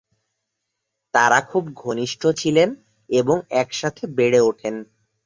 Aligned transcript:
তারা 1.13 1.39
খুব 1.51 1.63
ঘনিষ্ঠ 1.75 2.21
ছিলেন 2.37 2.69
এবং 3.09 3.37
একসাথে 3.61 4.03
বেড়ে 4.17 4.39
ওঠেন। 4.41 4.75